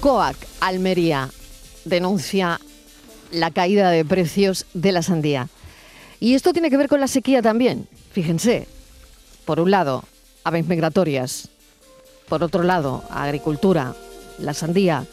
[0.00, 1.28] COAC Almería
[1.84, 2.60] denuncia
[3.32, 5.48] la caída de precios de la sandía.
[6.20, 7.88] Y esto tiene que ver con la sequía también.
[8.12, 8.68] Fíjense,
[9.44, 10.04] por un lado,
[10.44, 11.48] aves migratorias,
[12.28, 13.94] por otro lado, agricultura,
[14.38, 15.04] la sandía.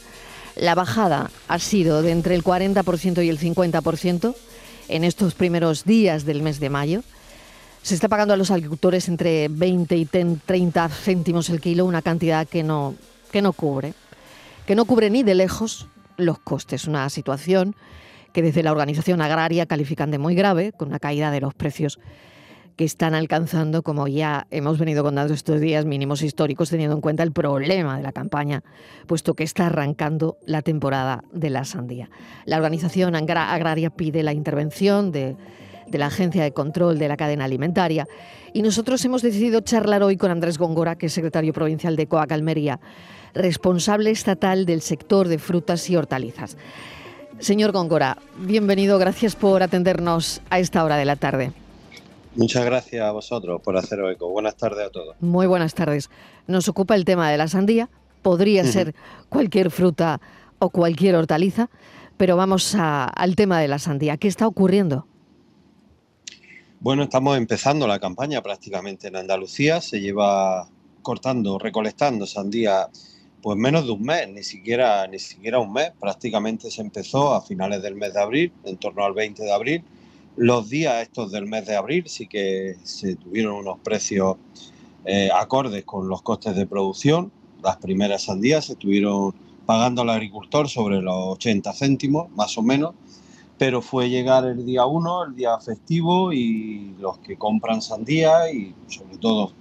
[0.56, 4.36] La bajada ha sido de entre el 40% y el 50%
[4.88, 7.04] en estos primeros días del mes de mayo.
[7.82, 12.48] Se está pagando a los agricultores entre 20 y 30 céntimos el kilo, una cantidad
[12.48, 12.96] que no,
[13.32, 13.94] que no cubre,
[14.66, 15.88] que no cubre ni de lejos
[16.18, 16.88] los costes.
[16.88, 17.76] Una situación
[18.34, 22.00] que desde la organización agraria califican de muy grave, con una caída de los precios
[22.76, 27.24] que están alcanzando, como ya hemos venido contando estos días, mínimos históricos, teniendo en cuenta
[27.24, 28.64] el problema de la campaña,
[29.08, 32.10] puesto que está arrancando la temporada de la sandía.
[32.46, 35.38] La organización agraria pide la intervención de,
[35.90, 38.06] la Agencia de Control de la Cadena Alimentaria
[38.52, 42.34] y nosotros hemos decidido charlar hoy con Andrés Góngora, que es secretario provincial de Coac
[42.34, 42.82] Almería,
[43.36, 46.58] responsable estatal del sector de frutas y hortalizas.
[47.40, 51.52] Señor Góngora, bienvenido, gracias por atendernos a esta hora de la tarde.
[52.36, 54.30] Muchas gracias a vosotros por hacer eco.
[54.30, 55.16] Buenas tardes a todos.
[55.20, 56.10] Muy buenas tardes.
[56.48, 57.90] Nos ocupa el tema de la sandía.
[58.22, 58.96] Podría ser
[59.30, 60.20] cualquier fruta
[60.60, 61.70] o cualquier hortaliza,
[62.18, 64.18] pero vamos al tema de la sandía.
[64.18, 65.06] ¿Qué está ocurriendo?
[66.80, 69.80] Bueno, estamos empezando la campaña prácticamente en Andalucía.
[69.80, 70.68] Se lleva
[71.02, 72.90] cortando, recolectando sandía
[73.46, 75.92] pues menos de un mes, ni siquiera, ni siquiera un mes.
[76.00, 79.84] Prácticamente se empezó a finales del mes de abril, en torno al 20 de abril
[80.36, 84.38] los días estos del mes de abril sí que se tuvieron unos precios
[85.06, 87.32] eh, acordes con los costes de producción.
[87.64, 89.34] Las primeras sandías se estuvieron
[89.66, 92.94] pagando al agricultor sobre los 80 céntimos, más o menos,
[93.58, 98.76] pero fue llegar el día 1, el día festivo, y los que compran sandía y
[98.88, 99.54] sobre todo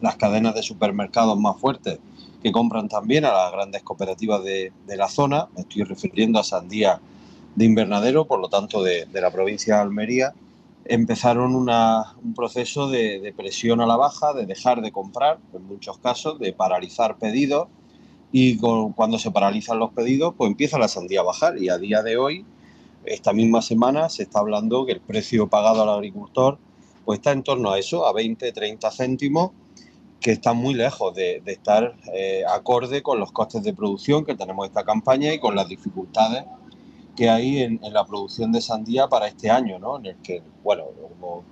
[0.00, 1.98] las cadenas de supermercados más fuertes
[2.46, 6.44] que compran también a las grandes cooperativas de, de la zona, me estoy refiriendo a
[6.44, 7.00] sandía
[7.56, 10.32] de invernadero, por lo tanto de, la provincia de Almería,
[10.84, 16.38] empezaron un proceso de, presión a la baja, de dejar de comprar, en muchos casos,
[16.38, 17.66] de paralizar pedidos,
[18.30, 22.04] y cuando se paralizan los pedidos, pues empieza la sandía a bajar, y a día
[22.04, 22.44] de hoy,
[23.06, 26.58] esta misma semana, se está hablando que el precio pagado al agricultor
[27.04, 29.50] pues está en torno a eso, a 20, 30 céntimos,
[30.20, 34.66] que está muy lejos de, estar eh, acorde con los costes de producción que tenemos
[34.66, 36.44] esta campaña y con las dificultades
[37.16, 39.98] que hay en, la producción de sandía para este año, ¿no?
[39.98, 40.84] En el que, bueno,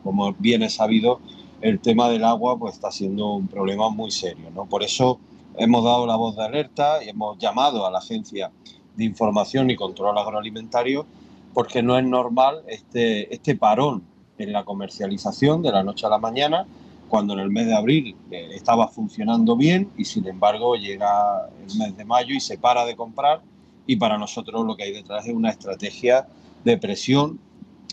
[0.03, 1.21] como, bien es sabido,
[1.63, 4.67] el tema del agua pues está siendo un problema muy serio, ¿no?
[4.67, 5.19] Por eso
[5.57, 8.51] hemos dado la voz de alerta y hemos llamado a la Agencia
[8.95, 11.07] de Información y Control Agroalimentario
[11.55, 14.03] porque no es normal este, este parón
[14.37, 16.67] en la comercialización de la noche a la mañana,
[17.15, 21.79] cuando en el mes de abril eh, estaba funcionando bien y sin embargo llega el
[21.79, 23.41] mes de mayo y se para de comprar.
[23.87, 26.27] Y para nosotros lo que hay detrás es una estrategia
[26.65, 27.39] de presión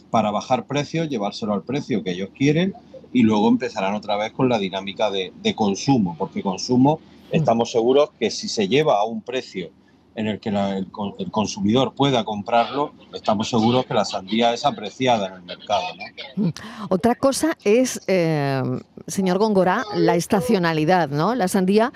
[0.10, 2.74] para bajar precios, llevárselo al precio que ellos quieren
[3.14, 7.00] y luego empezarán otra vez con la dinámica de, consumo, porque consumo
[7.30, 9.70] estamos seguros que si se lleva a un precio
[10.16, 10.88] en el que el,
[11.32, 15.86] consumidor pueda comprarlo, estamos seguros que la sandía es apreciada en el mercado.
[16.90, 18.62] Otra cosa es, eh,
[19.08, 21.36] señor Góngora, la estacionalidad, ¿no?
[21.36, 21.92] La sandía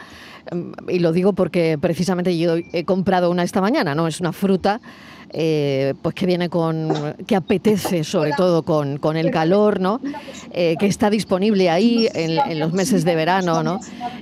[0.52, 4.08] Em, y lo digo porque precisamente yo he comprado una esta mañana, ¿no?
[4.08, 4.80] Es una fruta
[5.32, 10.00] eh, pues que viene con, que apetece sobre todo con, con el calor, ¿no?
[10.52, 13.80] Eh, que está disponible ahí en, los meses de verano, ¿no?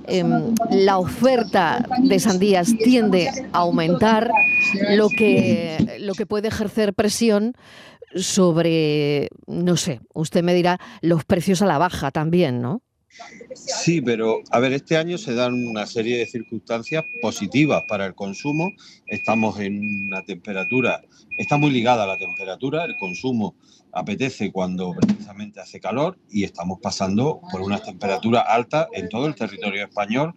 [0.07, 4.31] Em, la oferta de sandías tiende a aumentar,
[4.91, 7.53] lo que, lo que puede ejercer presión
[8.15, 12.81] sobre, no sé, usted me dirá, los precios a la baja también, ¿no?
[13.53, 18.15] Sí, pero a ver, este año se dan una serie de circunstancias positivas para el
[18.15, 18.71] consumo.
[19.05, 21.01] Estamos en una temperatura,
[21.37, 23.55] está muy ligada a la temperatura, el consumo
[23.91, 29.35] apetece cuando precisamente hace calor y estamos pasando por unas temperaturas altas en todo el
[29.35, 30.33] territorio español,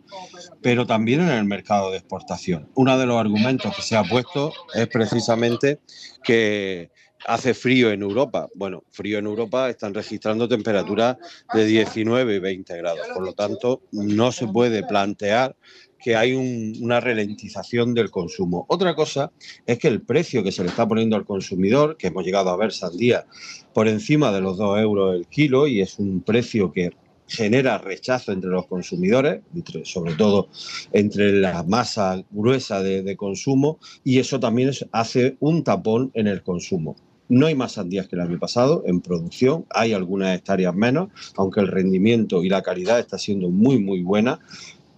[0.61, 2.69] pero también en el mercado de exportación.
[2.75, 5.81] Uno de los argumentos que se ha puesto es precisamente
[6.23, 6.91] que
[7.27, 8.49] hace frío en Europa.
[8.55, 11.17] Bueno, frío en Europa están registrando temperaturas
[11.53, 13.07] de 19 y 20 grados.
[13.13, 15.57] Por lo tanto, no se puede plantear
[15.99, 18.65] que hay una ralentización del consumo.
[18.69, 19.33] Otra cosa
[19.67, 22.57] es que el precio que se le está poniendo al consumidor, que hemos llegado a
[22.57, 23.27] ver sandía
[23.73, 26.91] por encima de los 2 euros el kilo, y es un precio que
[27.27, 29.41] genera rechazo entre los consumidores,
[29.83, 30.49] sobre todo
[30.93, 36.95] entre la masa gruesa de consumo, y eso también hace un tapón en el consumo.
[37.29, 41.61] No hay más sandías que el año pasado en producción, hay algunas hectáreas menos, aunque
[41.61, 44.41] el rendimiento y la calidad está siendo muy, muy buena.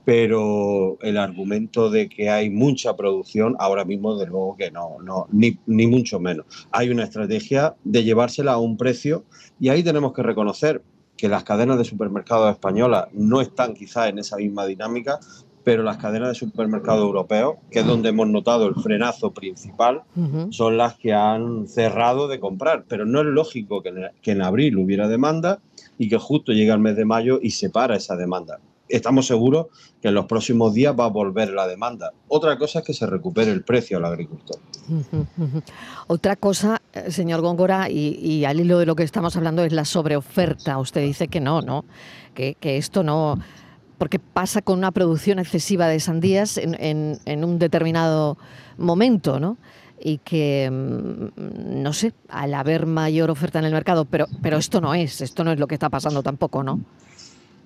[0.05, 5.27] pero el argumento de que hay mucha producción, ahora mismo de luego que no, no
[5.31, 6.47] ni, ni, mucho menos.
[6.73, 9.25] Hay una estrategia de llevársela a un precio
[9.61, 10.83] y ahí tenemos que reconocer
[11.19, 15.19] que las cadenas de supermercados españolas no están quizás en esa misma dinámica,
[15.69, 20.21] pero las cadenas de supermercados europeos, que es donde hemos notado el frenazo principal, uh
[20.23, 20.51] -huh.
[20.51, 22.87] son las que han cerrado de comprar.
[22.89, 25.59] Pero no es lógico que en, que en abril hubiera demanda
[25.99, 29.67] y que justo llega el mes de mayo y se para esa demanda estamos seguros
[30.01, 32.13] que en los próximos días va a volver la demanda.
[32.29, 34.57] Otra cosa es que se recupere el precio al agricultor.
[36.07, 39.75] Otra cosa, eh, señor Góngora, y, y, al hilo de lo que estamos hablando es
[39.75, 40.79] la sobreoferta.
[40.79, 41.85] Usted dice que no, ¿no?
[42.33, 43.39] Que, que esto no...
[43.99, 48.39] Porque pasa con una producción excesiva de sandías en, en, en un determinado
[48.79, 49.57] momento, ¿no?
[50.01, 54.81] y que, mm, no sé, al haber mayor oferta en el mercado, pero, pero esto
[54.81, 56.81] no es, esto no es lo que está pasando tampoco, ¿no?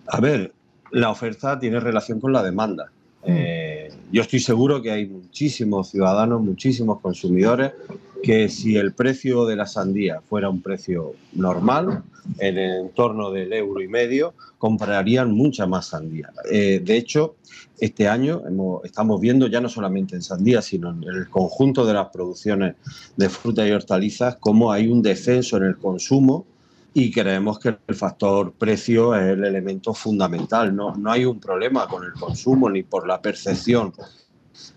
[0.06, 0.52] A ver,
[0.90, 2.90] la oferta tiene relación con la demanda.
[3.24, 7.72] Eh, yo estoy seguro que hay muchísimos ciudadanos, muchísimos consumidores
[8.22, 12.02] que si el precio de la sandía fuera un precio normal,
[12.38, 16.30] en el entorno del euro y medio, comprarían mucha más sandía.
[16.50, 17.34] Eh, de hecho,
[17.80, 18.42] este año
[18.84, 22.76] estamos viendo ya no solamente en sandía, sino en el conjunto de las producciones
[23.16, 26.46] de frutas y hortalizas, cómo hay un descenso en el consumo
[26.94, 30.74] y creemos que el factor precio es el elemento fundamental.
[30.76, 33.92] No, no hay un problema con el consumo ni por la percepción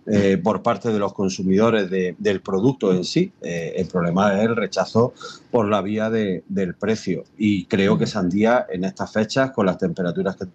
[0.06, 3.32] eh, por parte de los consumidores de, del producto en sí.
[3.42, 5.14] Eh, el problema es el rechazo
[5.52, 7.24] por la vía de, del precio.
[7.38, 10.46] Y creo que sandía en estas fechas, con las temperaturas que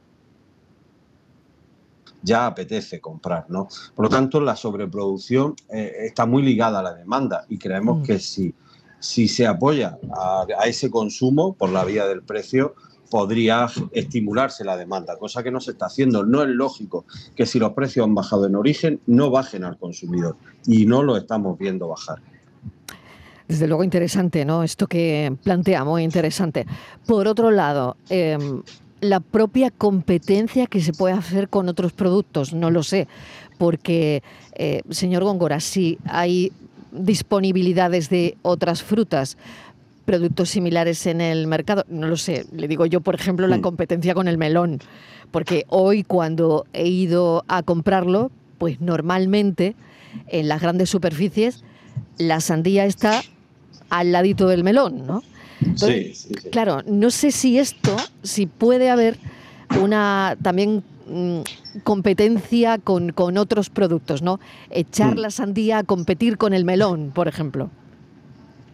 [2.22, 3.68] ya apetece comprar, ¿no?
[3.94, 8.02] Por lo tanto, la sobreproducción eh, está muy ligada a la demanda y creemos mm.
[8.02, 8.54] que si
[9.00, 12.74] si se apoya a, a, ese consumo por la vía del precio,
[13.10, 16.24] podría estimularse la demanda, cosa que no se está haciendo.
[16.24, 17.04] No es lógico
[17.34, 20.36] que si los precios han bajado en origen, no bajen al consumidor
[20.66, 22.20] y no lo estamos viendo bajar.
[23.48, 24.62] Desde luego interesante, ¿no?
[24.62, 26.66] Esto que plantea, muy interesante.
[27.04, 28.38] Por otro lado, eh,
[29.00, 33.08] la propia competencia que se puede hacer con otros productos, no lo sé,
[33.58, 34.22] porque,
[34.54, 36.52] eh, señor Góngora, si hay
[36.92, 39.36] disponibilidades de otras frutas,
[40.10, 41.84] productos similares en el mercado.
[41.88, 44.80] No lo sé, le digo yo, por ejemplo, la competencia con el melón,
[45.30, 49.76] porque hoy cuando he ido a comprarlo, pues normalmente
[50.26, 51.62] en las grandes superficies
[52.18, 53.22] la sandía está
[53.88, 55.22] al ladito del melón, ¿no?
[55.60, 56.50] Entonces, sí, sí, sí.
[56.50, 59.16] Claro, no sé si esto, si puede haber
[59.80, 61.40] una también mm,
[61.84, 64.40] competencia con, con, otros productos, ¿no?
[64.70, 65.18] Echar mm.
[65.20, 67.70] la sandía a competir con el melón, por ejemplo.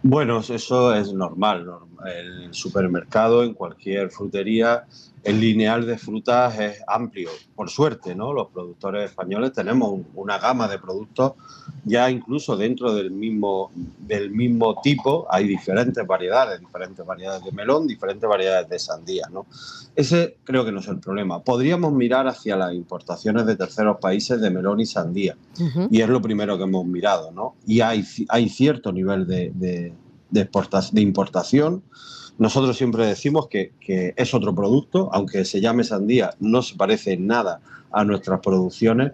[0.09, 1.67] Bueno, eso es normal.
[2.07, 4.85] El supermercado, en cualquier frutería,
[5.27, 7.31] el lineal de frutas es amplio.
[7.55, 8.33] Por suerte, ¿no?
[8.33, 11.33] Los productores españoles tenemos una gama de productos
[11.85, 17.87] ya incluso dentro del mismo, del mismo tipo hay diferentes variedades, diferentes variedades de melón,
[17.87, 19.47] diferentes variedades de sandía, ¿no?
[19.95, 21.43] Ese creo que no es el problema.
[21.43, 25.37] Podríamos mirar hacia las importaciones de terceros países de melón y sandía.
[25.59, 25.89] Uh -huh.
[25.91, 27.55] Y es lo primero que hemos mirado, ¿no?
[27.67, 29.93] Y hay, hay cierto nivel de, de,
[30.31, 30.49] de,
[30.93, 31.83] de importación.
[32.39, 33.73] Nosotros siempre decimos que,
[34.17, 37.61] es otro producto, aunque se llame sandía, no se parece en nada
[37.93, 39.13] a nuestras producciones,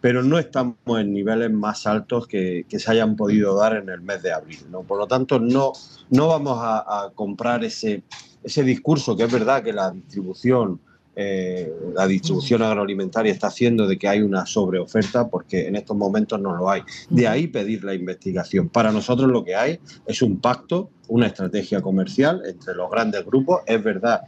[0.00, 4.00] pero no estamos en niveles más altos que, que se hayan podido dar en el
[4.00, 4.58] mes de abril.
[4.70, 4.82] ¿no?
[4.82, 5.72] Por lo tanto, no,
[6.10, 8.02] no vamos a, a comprar ese,
[8.42, 10.80] ese discurso que es verdad que la distribución
[11.16, 16.40] eh, la distribución agroalimentaria está haciendo de que hay una sobreoferta porque en estos momentos
[16.40, 16.82] no lo hay.
[17.08, 18.68] De ahí pedir la investigación.
[18.68, 23.62] Para nosotros lo que hay es un pacto, una estrategia comercial entre los grandes grupos.
[23.66, 24.22] Es verdad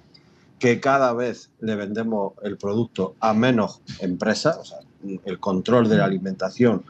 [0.58, 4.78] que cada vez le vendemos el producto a menos empresas, o sea,
[5.24, 6.84] el control de la alimentación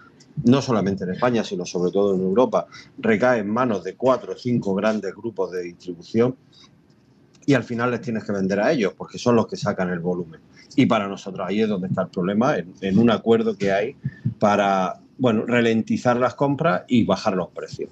[0.45, 2.67] no solamente en España, sino sobre todo en Europa,
[2.99, 6.37] recae en manos de cuatro o cinco grandes grupos de distribución
[7.47, 10.01] y al final les tienes que vender a ellos porque son los que sacan el
[10.01, 10.41] volumen.
[10.75, 13.97] Y para nosotros ahí es donde está el problema, en, un acuerdo que hay
[14.41, 17.89] para bueno, ralentizar las compras y bajar los precios.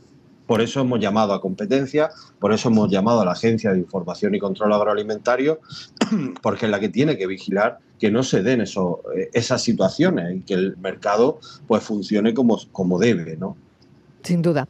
[0.46, 4.34] Por eso hemos llamado a competencia, por eso hemos llamado a la Agencia de Información
[4.34, 5.60] y Control Agroalimentario,
[6.42, 10.40] porque es la que tiene que vigilar que no se den eso, esas situaciones y
[10.40, 13.56] que el mercado pues funcione como, como debe, ¿no?
[14.22, 14.68] Sin duda.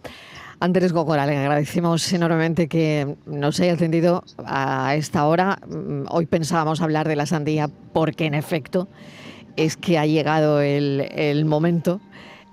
[0.65, 5.59] Andrés Gogora, le agradecemos enormemente que nos haya atendido a esta hora.
[6.09, 8.89] Hoy pensábamos hablar de la sandía porque en efecto
[9.57, 12.01] es que ha llegado el, el momento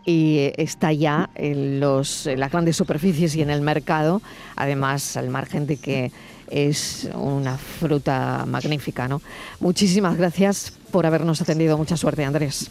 [0.06, 4.22] y está ya en, los, en las grandes superficies y en el mercado,
[4.58, 6.12] además al margen de que
[6.50, 9.22] es una fruta magnífica, ¿no?
[9.62, 11.78] Muchísimas gracias por habernos atendido.
[11.78, 12.70] Mucha suerte, Andrés.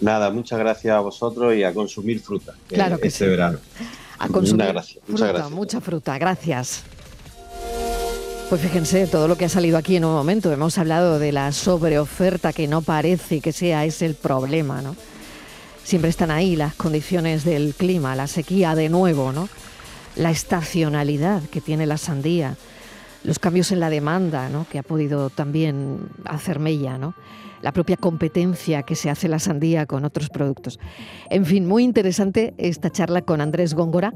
[0.00, 3.58] Nada, muchas gracias a vosotros y a consumir fruta claro que este verano.
[4.18, 4.74] A consumir
[5.06, 5.50] muchas gracias.
[5.50, 6.18] mucha fruta.
[6.18, 6.82] Gracias.
[8.48, 10.50] Pues fíjense todo lo que ha salido aquí en un momento.
[10.50, 14.96] Hemos hablado de la sobreoferta que no parece que sea ese el problema, ¿no?
[15.84, 19.48] Siempre están ahí las condiciones del clima, la sequía de nuevo, ¿no?
[20.16, 22.56] La estacionalidad que tiene la sandía,
[23.24, 24.66] los cambios en la demanda, ¿no?
[24.70, 27.14] Que ha podido también hacer mella, ¿no?
[27.62, 30.78] La propia competencia que se hace la sandía con otros productos.
[31.28, 34.14] En fin, muy interesante esta charla con Andrés Góngora.